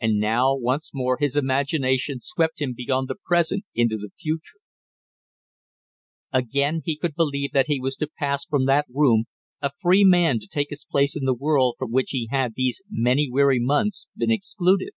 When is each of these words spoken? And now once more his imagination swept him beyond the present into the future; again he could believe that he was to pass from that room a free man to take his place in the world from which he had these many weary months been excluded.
And 0.00 0.18
now 0.18 0.52
once 0.56 0.90
more 0.92 1.16
his 1.20 1.36
imagination 1.36 2.18
swept 2.18 2.60
him 2.60 2.74
beyond 2.76 3.06
the 3.06 3.14
present 3.14 3.62
into 3.72 3.96
the 3.96 4.10
future; 4.18 4.58
again 6.32 6.82
he 6.84 6.96
could 6.96 7.14
believe 7.14 7.52
that 7.52 7.68
he 7.68 7.78
was 7.78 7.94
to 7.98 8.10
pass 8.18 8.44
from 8.44 8.66
that 8.66 8.86
room 8.92 9.26
a 9.62 9.70
free 9.80 10.02
man 10.02 10.40
to 10.40 10.48
take 10.48 10.70
his 10.70 10.84
place 10.90 11.14
in 11.14 11.24
the 11.24 11.36
world 11.38 11.76
from 11.78 11.92
which 11.92 12.10
he 12.10 12.26
had 12.32 12.54
these 12.56 12.82
many 12.90 13.30
weary 13.30 13.60
months 13.60 14.08
been 14.16 14.32
excluded. 14.32 14.90